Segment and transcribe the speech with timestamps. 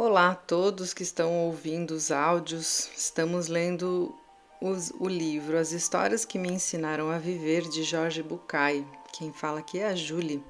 [0.00, 2.88] Olá a todos que estão ouvindo os áudios.
[2.96, 4.14] Estamos lendo
[4.60, 8.86] os, o livro As Histórias que Me Ensinaram a Viver, de Jorge Bucay.
[9.12, 10.40] Quem fala aqui é a Julie.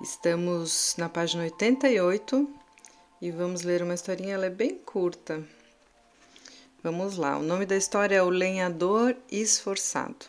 [0.00, 2.48] Estamos na página 88
[3.20, 5.44] e vamos ler uma historinha, ela é bem curta.
[6.84, 10.26] Vamos lá, o nome da história é O Lenhador Esforçado.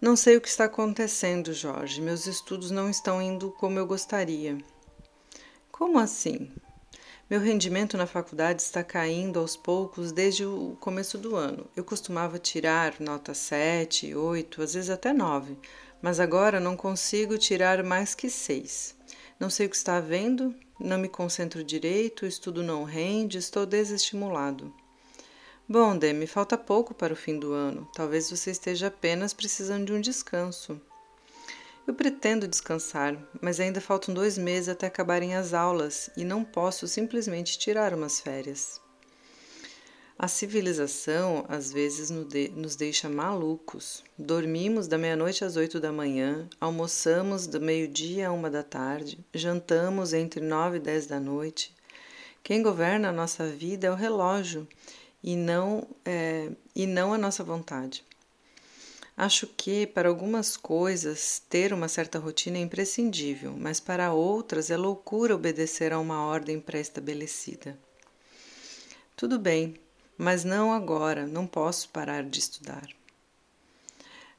[0.00, 2.00] Não sei o que está acontecendo, Jorge.
[2.00, 4.56] Meus estudos não estão indo como eu gostaria.
[5.70, 6.50] Como assim?
[7.28, 11.66] Meu rendimento na faculdade está caindo aos poucos desde o começo do ano.
[11.74, 15.58] Eu costumava tirar nota 7, 8, às vezes até 9,
[16.00, 18.94] mas agora não consigo tirar mais que 6.
[19.40, 23.66] Não sei o que está havendo, não me concentro direito, o estudo não rende, estou
[23.66, 24.72] desestimulado.
[25.68, 27.88] Bom, Demi, falta pouco para o fim do ano.
[27.92, 30.80] Talvez você esteja apenas precisando de um descanso.
[31.86, 36.88] Eu pretendo descansar, mas ainda faltam dois meses até acabarem as aulas e não posso
[36.88, 38.80] simplesmente tirar umas férias.
[40.18, 44.02] A civilização às vezes nos deixa malucos.
[44.18, 50.12] Dormimos da meia-noite às oito da manhã, almoçamos do meio-dia a uma da tarde, jantamos
[50.12, 51.72] entre nove e dez da noite.
[52.42, 54.66] Quem governa a nossa vida é o relógio
[55.22, 58.04] e não, é, e não a nossa vontade.
[59.16, 64.76] Acho que, para algumas coisas, ter uma certa rotina é imprescindível, mas para outras é
[64.76, 67.78] loucura obedecer a uma ordem pré-estabelecida.
[69.16, 69.80] Tudo bem,
[70.18, 72.86] mas não agora, não posso parar de estudar.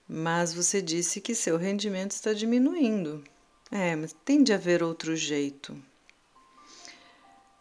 [0.08, 3.23] Mas você disse que seu rendimento está diminuindo.
[3.72, 5.75] É, mas tem de haver outro jeito.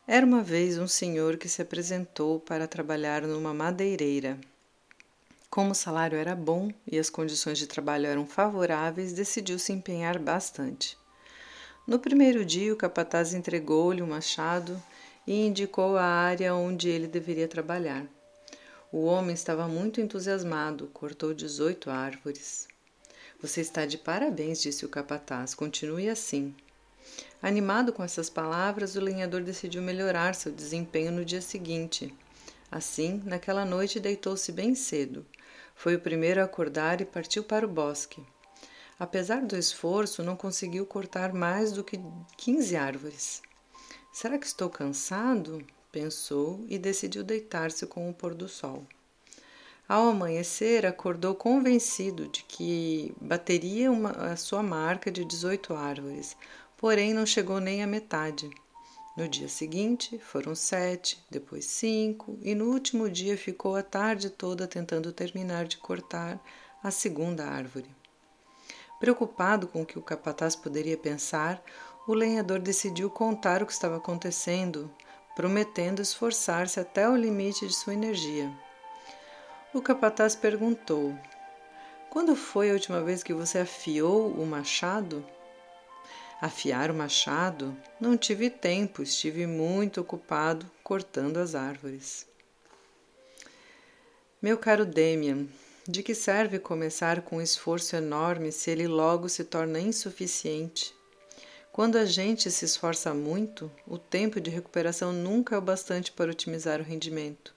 [0.06, 4.38] Era uma vez um senhor que se apresentou para trabalhar numa madeireira.
[5.56, 10.18] Como o salário era bom e as condições de trabalho eram favoráveis, decidiu se empenhar
[10.18, 10.98] bastante.
[11.86, 14.78] No primeiro dia, o capataz entregou-lhe um machado
[15.26, 18.04] e indicou a área onde ele deveria trabalhar.
[18.92, 22.68] O homem estava muito entusiasmado, cortou 18 árvores.
[23.40, 25.54] Você está de parabéns, disse o capataz.
[25.54, 26.54] Continue assim.
[27.40, 32.12] Animado com essas palavras, o lenhador decidiu melhorar seu desempenho no dia seguinte.
[32.70, 35.24] Assim, naquela noite deitou-se bem cedo.
[35.76, 38.20] Foi o primeiro a acordar e partiu para o bosque.
[38.98, 42.00] Apesar do esforço, não conseguiu cortar mais do que
[42.38, 43.42] 15 árvores.
[44.12, 45.64] Será que estou cansado?
[45.92, 48.84] pensou e decidiu deitar-se com o pôr do sol.
[49.88, 56.36] Ao amanhecer, acordou convencido de que bateria uma, a sua marca de 18 árvores,
[56.76, 58.50] porém não chegou nem à metade.
[59.16, 64.68] No dia seguinte foram sete, depois cinco, e no último dia ficou a tarde toda
[64.68, 66.38] tentando terminar de cortar
[66.84, 67.88] a segunda árvore.
[69.00, 71.62] Preocupado com o que o capataz poderia pensar,
[72.06, 74.92] o lenhador decidiu contar o que estava acontecendo,
[75.34, 78.52] prometendo esforçar-se até o limite de sua energia.
[79.72, 81.18] O capataz perguntou:
[82.10, 85.24] Quando foi a última vez que você afiou o machado?
[86.40, 87.74] Afiar o machado?
[87.98, 92.26] Não tive tempo, estive muito ocupado cortando as árvores.
[94.42, 95.46] Meu caro Demian,
[95.88, 100.94] de que serve começar com um esforço enorme se ele logo se torna insuficiente?
[101.72, 106.30] Quando a gente se esforça muito, o tempo de recuperação nunca é o bastante para
[106.30, 107.54] otimizar o rendimento.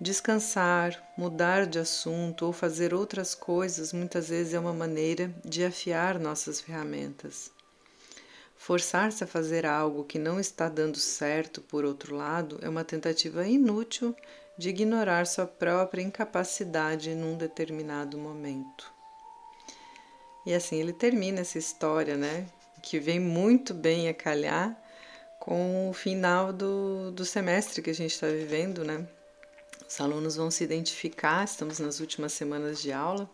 [0.00, 6.18] Descansar, mudar de assunto ou fazer outras coisas muitas vezes é uma maneira de afiar
[6.18, 7.50] nossas ferramentas.
[8.60, 13.48] Forçar-se a fazer algo que não está dando certo, por outro lado, é uma tentativa
[13.48, 14.14] inútil
[14.58, 18.92] de ignorar sua própria incapacidade num determinado momento.
[20.44, 22.46] E assim ele termina essa história, né?
[22.82, 24.78] Que vem muito bem a calhar
[25.38, 29.08] com o final do, do semestre que a gente está vivendo, né?
[29.88, 33.26] Os alunos vão se identificar, estamos nas últimas semanas de aula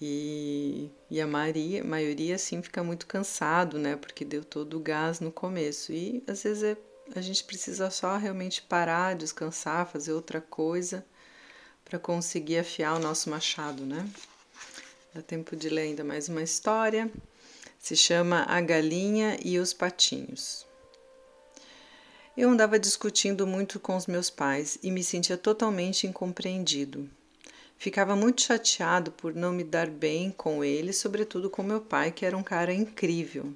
[0.00, 3.96] e, e a maioria, maioria assim fica muito cansado, né?
[3.96, 5.92] Porque deu todo o gás no começo.
[5.92, 6.76] E às vezes é,
[7.14, 11.04] a gente precisa só realmente parar, descansar, fazer outra coisa
[11.84, 14.08] para conseguir afiar o nosso machado, né?
[15.14, 17.10] Dá tempo de ler ainda mais uma história.
[17.78, 20.66] Se chama A Galinha e os Patinhos.
[22.36, 27.08] Eu andava discutindo muito com os meus pais e me sentia totalmente incompreendido.
[27.76, 32.24] Ficava muito chateado por não me dar bem com ele, sobretudo com meu pai, que
[32.24, 33.52] era um cara incrível.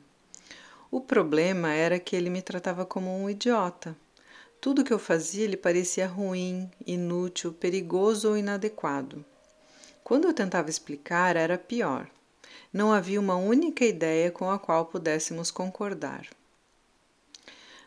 [0.91, 3.97] O problema era que ele me tratava como um idiota.
[4.61, 9.25] Tudo que eu fazia lhe parecia ruim, inútil, perigoso ou inadequado.
[10.03, 12.09] Quando eu tentava explicar, era pior.
[12.73, 16.26] Não havia uma única ideia com a qual pudéssemos concordar.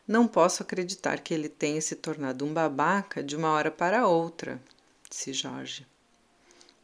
[0.08, 4.62] Não posso acreditar que ele tenha se tornado um babaca de uma hora para outra,
[5.10, 5.91] disse Jorge.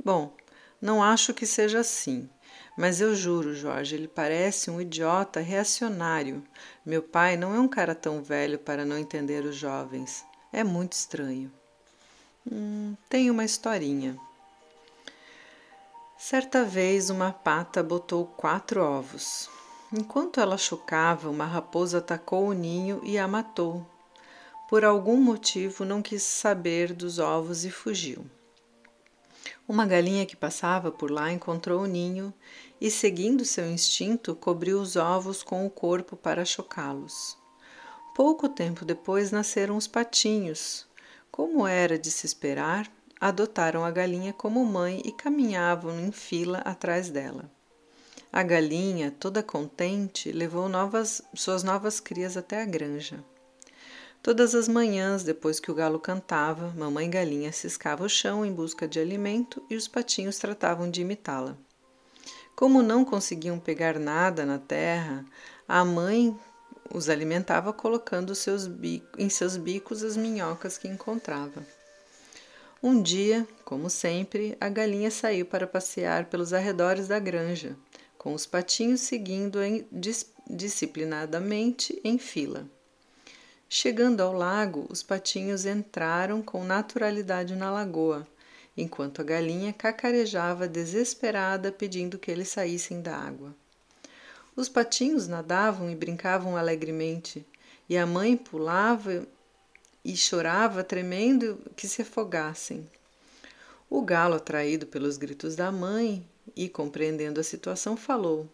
[0.04, 0.34] Bom,
[0.82, 2.30] não acho que seja assim.
[2.78, 6.44] Mas eu juro, Jorge, ele parece um idiota reacionário.
[6.86, 10.24] Meu pai não é um cara tão velho para não entender os jovens.
[10.54, 11.52] É muito estranho.
[12.50, 14.16] Hum, tem uma historinha.
[16.18, 19.50] Certa vez uma pata botou quatro ovos.
[19.92, 23.86] Enquanto ela chocava, uma raposa atacou o ninho e a matou.
[24.70, 28.26] Por algum motivo não quis saber dos ovos e fugiu.
[29.68, 32.34] Uma galinha que passava por lá encontrou o ninho
[32.80, 37.38] e, seguindo seu instinto, cobriu os ovos com o corpo para chocá-los.
[38.16, 40.88] Pouco tempo depois nasceram os patinhos.
[41.30, 47.10] Como era de se esperar, adotaram a galinha como mãe e caminhavam em fila atrás
[47.10, 47.52] dela.
[48.32, 53.24] A galinha, toda contente, levou novas, suas novas crias até a granja.
[54.28, 58.86] Todas as manhãs, depois que o galo cantava, mamãe galinha ciscava o chão em busca
[58.86, 61.58] de alimento e os patinhos tratavam de imitá-la.
[62.54, 65.24] Como não conseguiam pegar nada na terra,
[65.66, 66.38] a mãe
[66.94, 68.70] os alimentava colocando seus
[69.18, 71.66] em seus bicos as minhocas que encontrava.
[72.84, 77.78] Um dia, como sempre, a galinha saiu para passear pelos arredores da granja,
[78.18, 79.60] com os patinhos seguindo
[79.90, 82.70] dis disciplinadamente em fila.
[83.70, 88.26] Chegando ao lago, os patinhos entraram com naturalidade na lagoa,
[88.78, 93.54] enquanto a galinha cacarejava desesperada pedindo que eles saíssem da água.
[94.56, 97.46] Os patinhos nadavam e brincavam alegremente,
[97.90, 99.28] e a mãe pulava
[100.04, 102.90] e chorava, tremendo que se afogassem.
[103.90, 106.26] O galo, atraído pelos gritos da mãe
[106.56, 108.50] e compreendendo a situação, falou: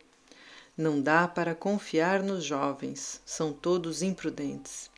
[0.75, 4.91] Não dá para confiar nos jovens, são todos imprudentes.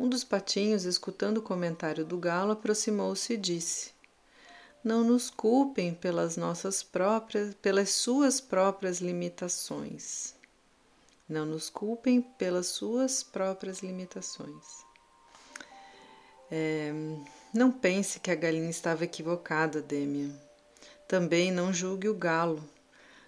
[0.00, 3.90] Um dos patinhos, escutando o comentário do galo, aproximou-se e disse:
[4.82, 10.34] Não nos culpem pelas nossas próprias, pelas suas próprias limitações.
[11.28, 14.64] Não nos culpem pelas suas próprias limitações.
[16.50, 16.90] É,
[17.52, 20.34] não pense que a galinha estava equivocada, Demian.
[21.06, 22.66] Também não julgue o galo.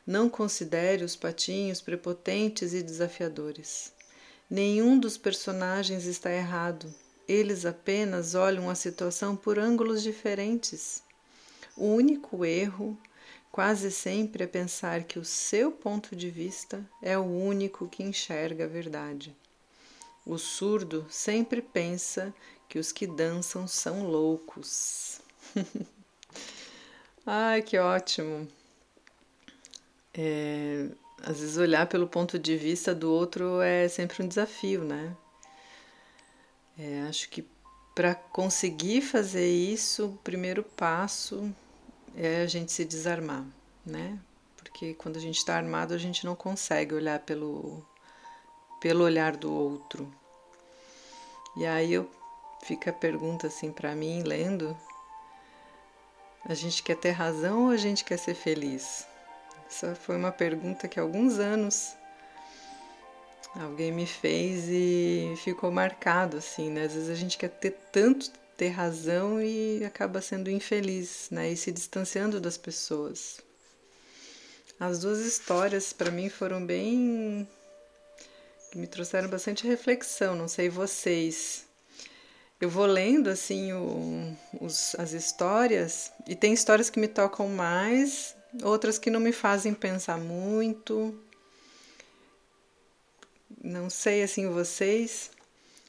[0.06, 3.92] Não considere os patinhos prepotentes e desafiadores.
[4.52, 6.94] Nenhum dos personagens está errado.
[7.26, 11.02] Eles apenas olham a situação por ângulos diferentes.
[11.74, 12.94] O único erro,
[13.50, 18.64] quase sempre, é pensar que o seu ponto de vista é o único que enxerga
[18.64, 19.34] a verdade.
[20.26, 22.34] O surdo sempre pensa
[22.68, 25.22] que os que dançam são loucos.
[27.24, 28.46] Ai, que ótimo!
[30.12, 30.88] É,
[31.22, 35.16] às vezes olhar pelo ponto de vista do outro é sempre um desafio, né?
[36.78, 37.46] É, acho que
[37.94, 41.54] para conseguir fazer isso, o primeiro passo
[42.16, 43.44] é a gente se desarmar,
[43.84, 44.18] né?
[44.56, 47.84] Porque quando a gente está armado, a gente não consegue olhar pelo,
[48.80, 50.12] pelo olhar do outro.
[51.56, 52.10] E aí eu
[52.64, 54.76] fica a pergunta assim para mim, lendo:
[56.44, 59.06] a gente quer ter razão ou a gente quer ser feliz?
[59.72, 61.94] Essa foi uma pergunta que há alguns anos
[63.54, 66.84] alguém me fez e ficou marcado assim, né?
[66.84, 71.50] Às vezes a gente quer ter tanto ter razão e acaba sendo infeliz, né?
[71.50, 73.40] E se distanciando das pessoas.
[74.78, 77.48] As duas histórias para mim foram bem
[78.70, 81.64] que me trouxeram bastante reflexão, não sei vocês.
[82.60, 88.36] Eu vou lendo assim o, os, as histórias e tem histórias que me tocam mais
[88.62, 91.18] outras que não me fazem pensar muito.
[93.62, 95.30] Não sei assim vocês,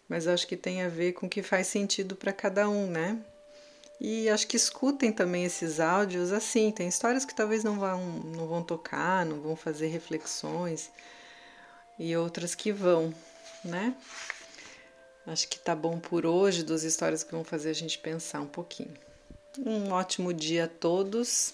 [0.07, 3.19] mas acho que tem a ver com o que faz sentido para cada um, né?
[3.99, 6.71] E acho que escutem também esses áudios assim.
[6.71, 8.05] Tem histórias que talvez não vão,
[8.35, 10.91] não vão tocar, não vão fazer reflexões,
[11.97, 13.13] e outras que vão,
[13.63, 13.95] né?
[15.25, 18.47] Acho que tá bom por hoje, duas histórias que vão fazer a gente pensar um
[18.47, 18.93] pouquinho.
[19.57, 21.53] Um ótimo dia a todos